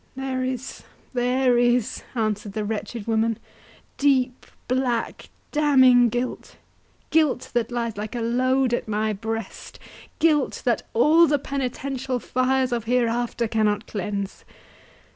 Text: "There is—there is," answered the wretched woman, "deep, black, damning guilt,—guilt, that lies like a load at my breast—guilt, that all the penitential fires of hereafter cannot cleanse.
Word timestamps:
"There 0.15 0.43
is—there 0.43 1.59
is," 1.59 2.01
answered 2.15 2.53
the 2.53 2.65
wretched 2.65 3.05
woman, 3.05 3.37
"deep, 3.99 4.47
black, 4.67 5.29
damning 5.51 6.09
guilt,—guilt, 6.09 7.51
that 7.53 7.71
lies 7.71 7.97
like 7.97 8.15
a 8.15 8.21
load 8.21 8.73
at 8.73 8.87
my 8.87 9.13
breast—guilt, 9.13 10.63
that 10.65 10.89
all 10.95 11.27
the 11.27 11.37
penitential 11.37 12.17
fires 12.19 12.71
of 12.71 12.85
hereafter 12.85 13.47
cannot 13.47 13.85
cleanse. 13.85 14.43